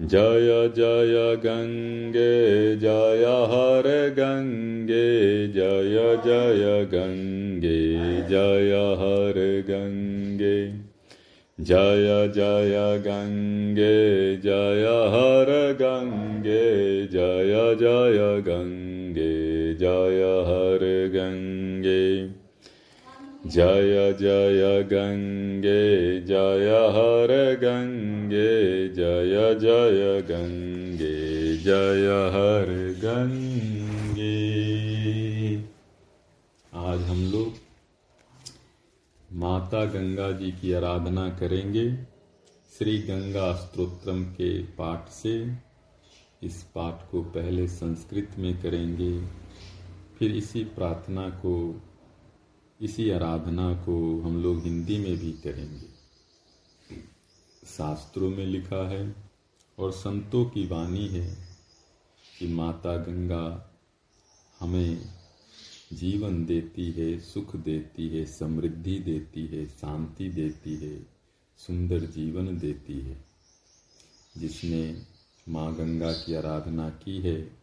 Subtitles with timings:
[0.00, 1.14] जय जय
[1.44, 3.86] गङ्गे जय हर
[4.18, 5.08] गङ्गे
[5.48, 7.80] जय जय गङ्गे
[8.28, 9.40] जय हर
[9.70, 10.54] गङ्गे
[11.58, 15.50] जय जय गङ्गे जय हर
[15.82, 16.62] गङ्गे
[17.06, 22.17] जय जय गङ्गे जय हर गङ्गे
[23.48, 25.84] जय जय गङ्गे
[26.20, 27.30] जय हर
[27.62, 28.50] गङ्गे
[28.88, 31.14] जय जय गङ्गे
[31.56, 32.72] जय हर
[33.04, 34.34] गङ्गे
[36.72, 37.54] आज हम लोग
[39.38, 41.86] माता गंगा जी की आराधना करेंगे
[42.72, 45.34] श्री गंगा स्त्रोत्रम के पाठ से।
[46.42, 49.12] इस पाठ को पहले संस्कृत में करेंगे,
[50.18, 51.54] फिर इसी प्रार्थना को
[52.80, 55.98] इसी आराधना को हम लोग हिंदी में भी करेंगे
[57.66, 59.14] शास्त्रों में लिखा है
[59.78, 61.48] और संतों की वाणी है
[62.38, 63.74] कि माता गंगा
[64.60, 65.14] हमें
[65.92, 71.06] जीवन देती है, सुख देती है, समृद्धि देती है, शांति देती है,
[71.58, 73.24] सुंदर जीवन देती है।
[74.38, 75.02] जिसने
[75.48, 77.62] माँ गंगा की आराधना की है,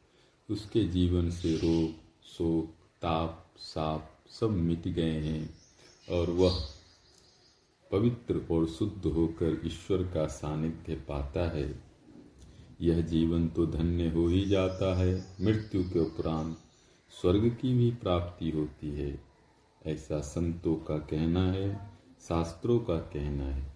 [0.50, 1.92] उसके जीवन से रोग,
[2.26, 2.70] शोक,
[3.02, 5.58] ताप, साप सब मिट गए हैं
[6.10, 6.60] और वह
[7.92, 11.84] पवित्र और शुद्ध होकर ईश्वर का सानिध्य पाता है।
[12.82, 16.58] यह जीवन तो धन्य हो ही जाता है। मृत्यु के उपरांत
[17.22, 19.24] स्वर्ग की भी प्राप्ति होती है।
[19.86, 23.74] ऐसा संतों का कहना है, शास्त्रों का कहना है।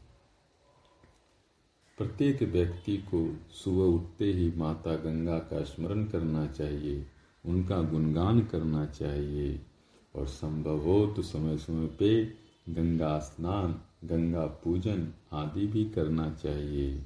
[1.97, 7.06] प्रत्येक व्यक्ति को सुबह उठते ही माता गंगा का स्मरण करना चाहिए,
[7.45, 9.66] उनका गुणगान करना चाहिए।
[10.15, 12.25] और संभव हो तो समय समय पे
[12.69, 17.03] गंगा स्नान, गंगा पूजन आदि भी करना चाहिए।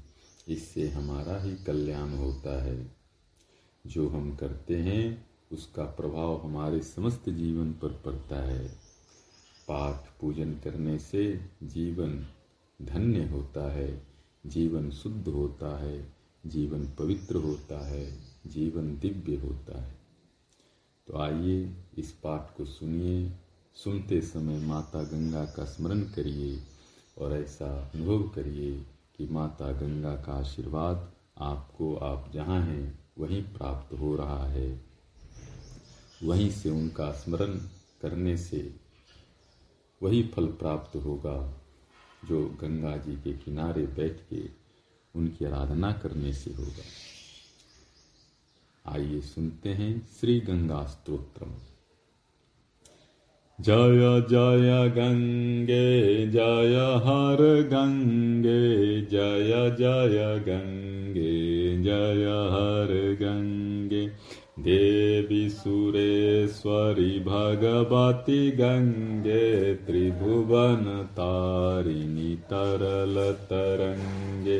[0.47, 2.95] इससे हमारा ही कल्याण होता है।
[3.87, 8.67] जो हम करते हैं, उसका प्रभाव हमारे समस्त जीवन पर पड़ता है।
[9.67, 12.25] पाठ पूजन करने से जीवन
[12.81, 14.07] धन्य होता है,
[14.45, 16.13] जीवन शुद्ध होता है,
[16.45, 20.03] जीवन पवित्र होता है, जीवन दिव्य होता है।
[21.08, 23.31] तो आइए इस पाठ को सुनिए,
[23.75, 26.64] सुनते समय माता गंगा का स्मरण करिए
[27.18, 28.72] और ऐसा अनुभव करिए
[29.18, 34.81] कि माता गंगा का आशीर्वाद आपको, आप जहाँ हैं, वहीं प्राप्त हो रहा है।
[36.24, 37.53] वहीं से उनका स्मरण
[38.02, 38.75] करने से
[40.02, 41.53] वही फल प्राप्त होगा
[42.25, 44.50] जो गंगा जी के किनारे बैठ के
[45.16, 46.84] उनकी आराधना करने से होगा।
[48.85, 51.51] आइए सुनते हैं श्री गंगा स्त्रोत्रम
[53.61, 57.41] जय जय गंगे, जय हर
[57.73, 61.33] गंगे, जय जय गंगे,
[61.83, 62.91] जय हर
[63.22, 64.07] गंगे।
[64.59, 74.59] देवी सुरेश्वरी भगवती गंगे, त्रिभुवन तारिणी तरल तरंगे।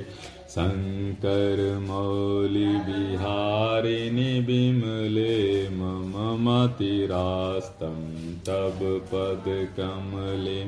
[0.54, 8.02] शंकर मौली बिहारिणि विमले मम मतिरास्तं
[8.48, 8.80] तब
[9.14, 9.46] पद
[9.78, 10.64] कमले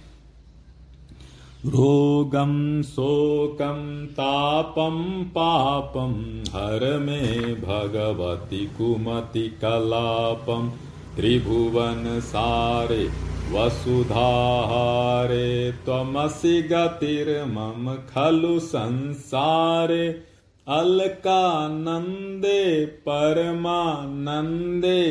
[1.66, 10.72] रोगं, शोकं, तापं, पापं हर मे भगवति कुमति कलापं।
[11.16, 13.10] त्रिभुवन सारे,
[13.52, 20.35] वसुधाहारे, त्वमसि गतिर्मम खलु संसारे।
[20.74, 22.62] अलकानन्दे
[23.08, 25.02] परमानन्दे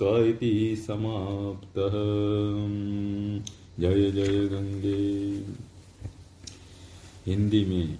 [0.87, 1.93] समाप्तः।
[3.79, 5.45] जय जय गंगे।
[7.25, 7.97] हिंदी में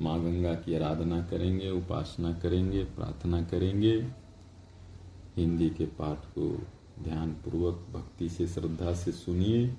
[0.00, 4.06] माँ गंगा की आराधना करेंगे, उपासना करेंगे, प्रार्थना करेंगे।
[5.36, 6.66] हिंदी के पाठ को
[7.02, 9.74] ध्यान पूर्वक भक्ति से, श्रद्धा से सुनिए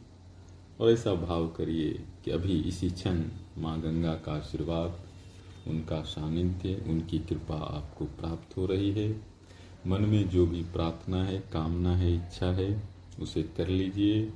[0.79, 3.23] और ऐसा भाव करिए कि अभी इसी क्षण
[3.57, 4.99] माँ गंगा का आशीर्वाद,
[5.67, 9.21] उनका सानिध्य, उनकी कृपा आपको प्राप्त हो रही है।
[9.87, 12.83] मन में जो भी प्रार्थना है, कामना है, इच्छा है,
[13.19, 14.33] उसे कर लीजिए।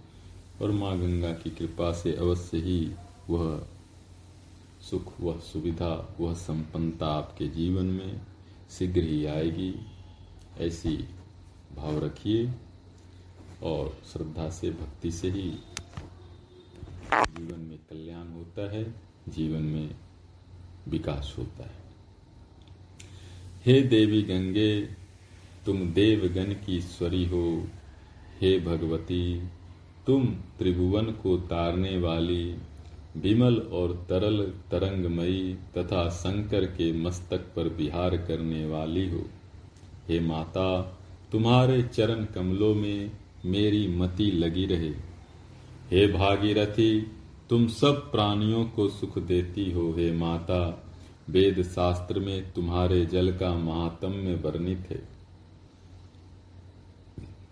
[0.61, 2.91] और माँ गंगा की कृपा से अवश्य ही
[3.29, 3.67] वह
[4.81, 8.21] सुख, वह सुविधा, वह संपन्नता आपके जीवन में
[8.69, 9.75] शीघ्र ही आएगी।
[10.57, 10.97] ऐसी
[11.75, 12.51] भाव रखिए
[13.63, 15.49] और श्रद्धा से, भक्ति से ही
[17.11, 18.95] जीवन में कल्याण होता है,
[19.29, 19.95] जीवन में
[20.87, 21.81] विकास होता है।
[23.65, 24.81] हे देवी गंगे,
[25.65, 27.67] तुम देवगण की ईश्वरी हो।
[28.41, 29.43] हे भगवती
[30.07, 32.55] तुम त्रिभुवन को तारने वाली,
[33.17, 39.25] विमल और तरल तरंगमयी तथा शंकर के मस्तक पर विहार करने वाली हो।
[40.07, 40.97] हे माता,
[41.31, 43.11] तुम्हारे चरण कमलों में
[43.45, 44.89] मेरी मति लगी रहे।
[45.91, 47.01] हे भागीरथी,
[47.49, 50.87] तुम सब प्राणियों को सुख देती हो। हे माता
[51.29, 55.20] वेद शास्त्र में तुम्हारे जल का महात्म्य वर्णित है।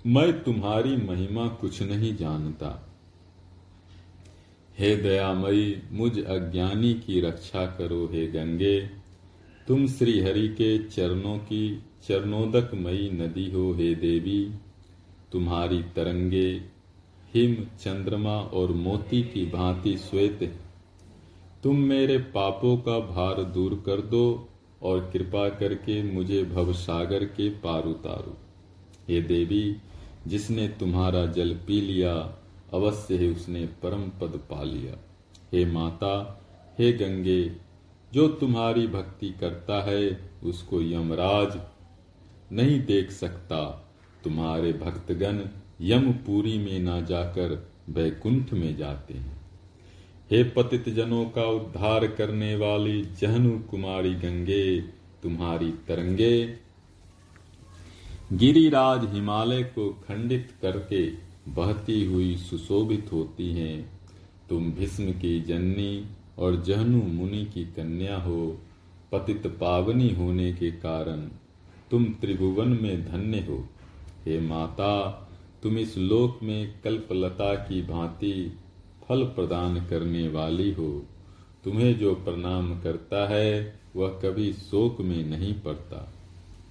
[0.08, 2.90] मैं तुम्हारी महिमा कुछ नहीं जानता।
[4.78, 8.82] हे दयामयी, मुझ अज्ञानी की रक्षा करो, हे गंगे।
[9.68, 14.52] तुम श्री हरि के चरणों की चरणोदकमयी नदी हो, हे देवी।
[15.32, 16.62] तुम्हारी तरंगे,
[17.34, 20.60] हिम, चंद्रमा और मोती की भांति श्वेत है।
[21.64, 24.50] तुम मेरे पापों का भार दूर कर दो
[24.82, 28.38] और कृपा करके मुझे भवसागर के पार उतारो।
[29.10, 29.76] हे देवी
[30.28, 32.14] जिसने तुम्हारा जल पी लिया,
[32.74, 34.98] अवश्य ही उसने परम पद पा लिया।
[35.54, 36.42] हे माता,
[36.80, 37.52] हे गंगे,
[38.14, 41.60] जो तुम्हारी भक्ति करता है, उसको यमराज
[42.52, 43.92] नहीं देख सकता।
[44.24, 45.42] तुम्हारे भक्तगण
[45.82, 49.42] यमपुरी में ना जाकर बैकुंठ में जाते हैं।
[50.32, 54.82] हे पतित जनों का उद्धार करने वाली जहनु कुमारी गंगे,
[55.24, 56.48] तुम्हारी तरंगे
[58.34, 61.12] गिरिराज हिमालय को खंडित करके
[61.52, 64.00] बहती हुई सुशोभित होती हैं।
[64.50, 66.06] तुम भीष्म की जननी
[66.38, 68.58] और जहनु मुनि की कन्या हो।
[69.12, 71.22] पतित पावनी होने के कारण
[71.92, 73.68] तुम त्रिभुवन में धन्य हो।
[74.26, 75.10] हे माता,
[75.64, 78.58] तुम इस लोक में कल्पलता की भांति
[79.10, 81.04] फल प्रदान करने वाली हो।
[81.64, 86.14] तुम्हें जो प्रणाम करता है, वह कभी शोक में नहीं पड़ता।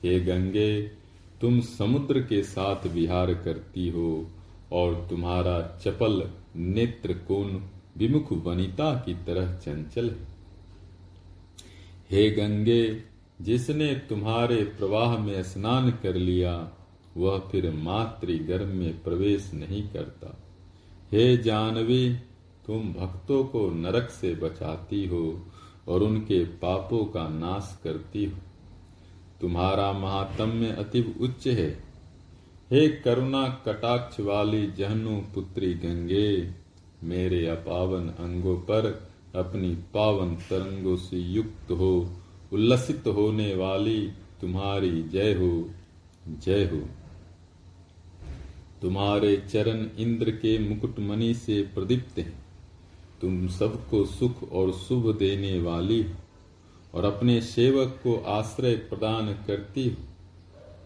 [0.05, 0.98] हे गंगे
[1.40, 4.30] तुम समुद्र के साथ विहार करती हो
[4.73, 7.61] और तुम्हारा चपल नेत्र कोण
[7.97, 10.28] विमुख वनिता की तरह चंचल है।
[12.11, 13.02] हे गंगे,
[13.40, 16.71] जिसने तुम्हारे प्रवाह में स्नान कर लिया,
[17.16, 20.38] वह फिर मातृगर्भ में प्रवेश नहीं करता।
[21.12, 22.14] हे जानवी,
[22.66, 25.47] तुम भक्तों को नरक से बचाती हो
[25.88, 28.38] और उनके पापों का नाश करती हो।
[29.40, 31.71] तुम्हारा महात्म्य अति उच्च है।
[32.73, 36.50] हे करुणा कटाक्ष वाली जहनु पुत्री गंगे,
[37.04, 42.11] मेरे अपावन अंगों पर अपनी पावन तरंगों से युक्त हो।
[42.52, 45.71] उल्लसित होने वाली तुम्हारी जय हो
[46.28, 46.88] जय हो।
[48.83, 52.47] तुम्हारे चरण इंद्र के मुकुटमणि से प्रदीप्त हैं।
[53.21, 56.11] तुम सबको सुख और शुभ देने वाली हो।
[56.95, 59.97] और अपने सेवक को आश्रय प्रदान करती हो।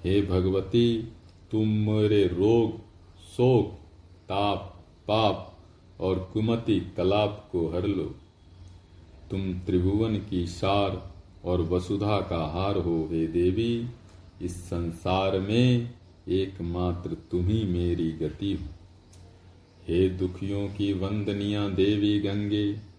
[0.04, 1.12] हे भगवती,
[1.50, 2.78] तुम मेरे रोग,
[3.36, 3.78] शोक,
[4.28, 5.58] ताप, पाप
[6.00, 8.14] और कुमति कलाप को हर लो।
[9.30, 11.12] तुम त्रिभुवन की सार
[11.44, 13.86] और वसुधा का हार हो, हे देवी।
[14.42, 15.94] इस संसार में
[16.28, 18.66] एकमात्र तुम ही मेरी गति हो।
[19.88, 22.91] हे दुखियों की वंदनिया देवी गंगे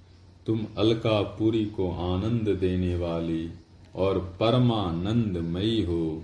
[0.48, 3.50] तुम अलकापुरी को आनंद देने वाली
[3.96, 6.24] और परमानंदमयी हो।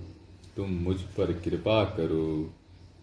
[0.56, 2.50] तुम मुझ पर कृपा करो।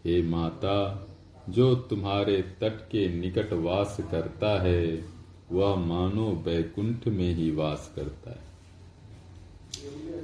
[0.04, 1.08] हे माता,
[1.48, 5.04] जो तुम्हारे तट के निकट वास करता है,
[5.52, 8.46] वह मानो बैकुंठ में ही वास करता है।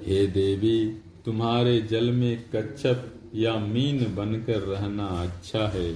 [0.07, 5.95] हे देवी, तुम्हारे जल में कच्छप या मीन बनकर रहना अच्छा है।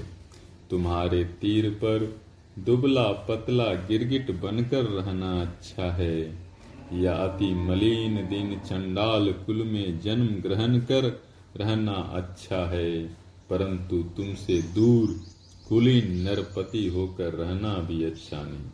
[0.71, 2.26] तुम्हारे तीर पर
[2.59, 6.47] दुबला पतला गिरगिट बनकर रहना अच्छा है।
[6.93, 11.25] या अति मलिन दिन चंडाल कुल में जन्म ग्रहण कर
[11.57, 13.07] रहना अच्छा है।
[13.51, 15.21] परंतु तुमसे दूर
[15.69, 18.71] कुलीन नरपति होकर रहना भी अच्छा नहीं।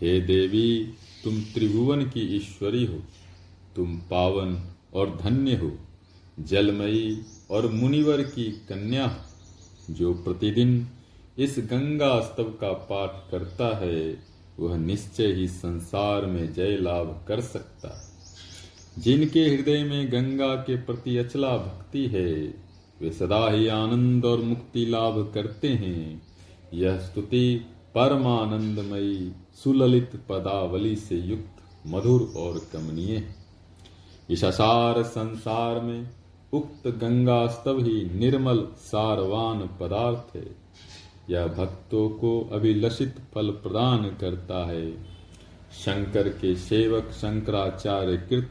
[0.00, 0.92] हे देवी,
[1.24, 2.98] तुम त्रिभुवन की ईश्वरी हो।
[3.76, 5.72] तुम पावन और धन्य हो।
[6.40, 9.24] जलमयी और मुनिवर की कन्या
[9.90, 10.86] जो प्रतिदिन
[11.38, 14.18] इस गंगा स्तव का पाठ करता है,
[14.60, 18.12] वह निश्चय ही संसार में जय लाभ कर सकता है।
[19.02, 22.54] जिनके हृदय में गंगा के प्रति अचला भक्ति है,
[23.00, 26.22] वे सदा ही आनंद और मुक्ति लाभ करते हैं।
[26.74, 33.34] यह स्तुति परमानंदमयी सुललित पदावली से युक्त मधुर और कमनीय है।
[34.30, 36.10] इस असार संसार में
[36.52, 40.61] उक्त गंगा स्तव ही निर्मल सारवान पदार्थ है।
[41.30, 44.92] यह भक्तों को अभिलषित फल प्रदान करता है।
[45.72, 48.50] शंकर के सेवक शंकराचार्य कृत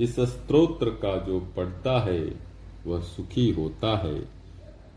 [0.00, 2.34] इस स्तोत्र का जो पढ़ता है,
[2.86, 4.28] वह सुखी होता है।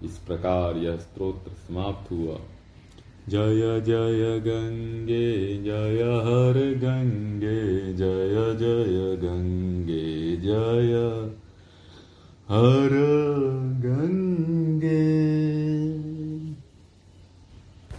[0.03, 2.37] इस प्रकार यह स्त्रोत्र समाप्त हुआ।
[3.29, 11.31] जय जय गंगे, जय हर गंगे, जय जय गंगे, जय
[12.49, 12.89] हर